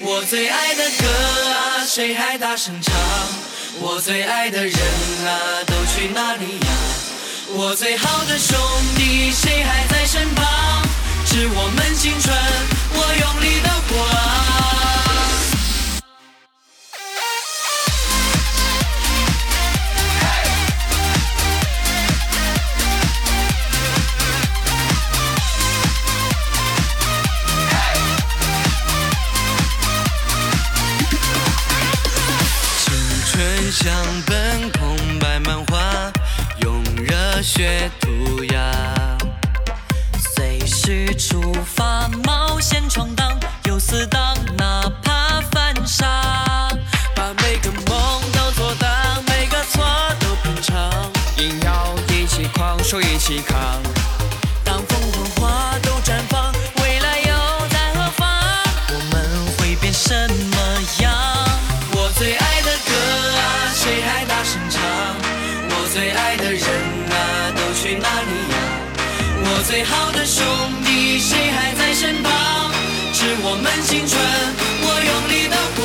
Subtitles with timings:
[0.00, 1.06] 我最爱的歌
[1.50, 2.94] 啊，谁还大声唱？
[3.80, 4.74] 我最爱的人
[5.26, 6.66] 啊，都去哪里呀？
[7.50, 8.58] 我最好的兄
[8.96, 10.53] 弟，谁还在身旁？
[33.74, 33.92] 像
[34.24, 36.12] 本空白漫画，
[36.58, 38.72] 用热血涂鸦。
[40.36, 46.06] 随时出发，冒险闯荡，有死党，哪怕犯傻。
[47.16, 48.88] 把每个梦都做到，
[49.26, 49.84] 每个错
[50.20, 50.88] 都品尝，
[51.38, 53.73] 硬要一起狂，输一起扛。
[69.74, 70.46] 最好的兄
[70.84, 72.70] 弟，谁还在身旁？
[73.12, 74.16] 致我们青春，
[74.84, 75.82] 我用力的狂。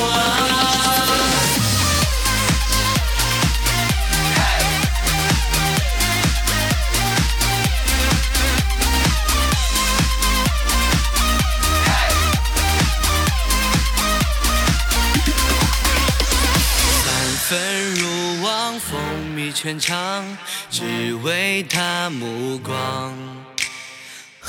[16.94, 17.08] 三
[17.48, 17.58] 分
[17.96, 19.02] 入网，风
[19.36, 20.38] 靡全场，
[20.70, 23.49] 只为他目光。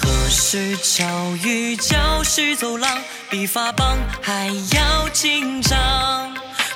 [0.00, 1.04] 何时巧
[1.44, 2.98] 遇教室走廊？
[3.28, 5.78] 比发棒还要紧张。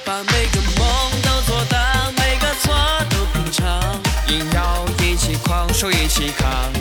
[0.05, 1.78] 把每个梦都做到，
[2.16, 2.75] 每个错
[3.11, 3.64] 都品尝。
[4.28, 6.73] 硬要一起狂，输一起扛。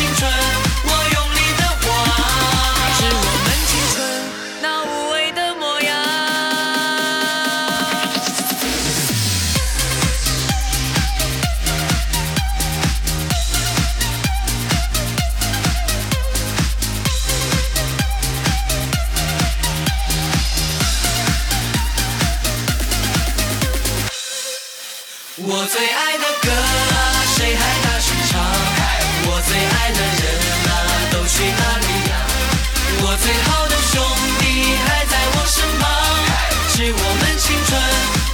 [0.00, 1.84] 青春，我用力的晃，
[2.96, 3.98] 致我们青春
[4.62, 5.90] 那无畏的模样。
[25.36, 27.79] 我最爱的歌啊，谁还？
[29.92, 30.22] 的人
[30.68, 30.72] 啊，
[31.12, 32.12] 都去哪里呀？
[33.02, 34.00] 我最好的兄
[34.40, 34.42] 弟
[34.86, 35.88] 还在我身旁，
[36.72, 37.70] 致我们青春，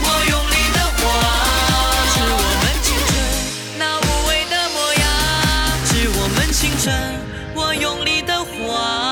[0.03, 1.03] 我用力的晃，
[2.15, 3.09] 致我们青春
[3.79, 5.05] 那无畏的模样，
[5.87, 6.85] 致我们青春。
[7.55, 9.06] 我用力的划